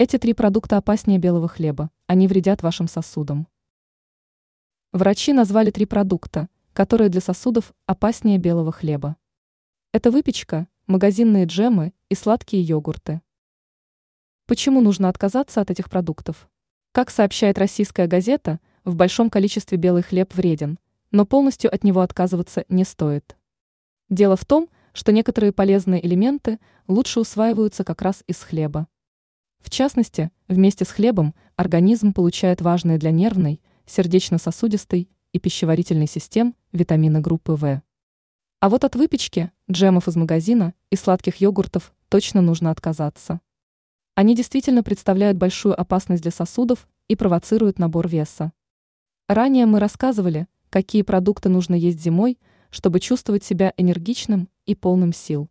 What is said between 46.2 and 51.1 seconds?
для сосудов и провоцируют набор веса. Ранее мы рассказывали, какие